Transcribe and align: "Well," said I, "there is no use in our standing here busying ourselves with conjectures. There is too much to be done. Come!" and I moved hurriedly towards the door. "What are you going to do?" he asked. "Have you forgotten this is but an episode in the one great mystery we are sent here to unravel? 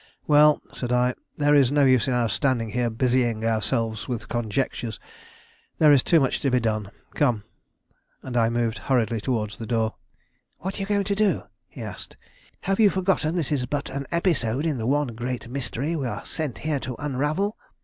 "Well," 0.25 0.63
said 0.73 0.91
I, 0.91 1.13
"there 1.37 1.53
is 1.53 1.71
no 1.71 1.85
use 1.85 2.07
in 2.07 2.15
our 2.15 2.27
standing 2.27 2.71
here 2.71 2.89
busying 2.89 3.45
ourselves 3.45 4.07
with 4.07 4.27
conjectures. 4.29 4.99
There 5.77 5.91
is 5.91 6.01
too 6.01 6.19
much 6.19 6.39
to 6.39 6.49
be 6.49 6.59
done. 6.59 6.89
Come!" 7.13 7.43
and 8.23 8.35
I 8.35 8.49
moved 8.49 8.79
hurriedly 8.79 9.21
towards 9.21 9.59
the 9.59 9.67
door. 9.67 9.93
"What 10.57 10.77
are 10.79 10.81
you 10.81 10.87
going 10.87 11.03
to 11.03 11.13
do?" 11.15 11.43
he 11.67 11.83
asked. 11.83 12.17
"Have 12.61 12.79
you 12.79 12.89
forgotten 12.89 13.35
this 13.35 13.51
is 13.51 13.67
but 13.67 13.91
an 13.91 14.07
episode 14.11 14.65
in 14.65 14.79
the 14.79 14.87
one 14.87 15.09
great 15.09 15.47
mystery 15.47 15.95
we 15.95 16.07
are 16.07 16.25
sent 16.25 16.57
here 16.65 16.79
to 16.79 16.95
unravel? 16.97 17.55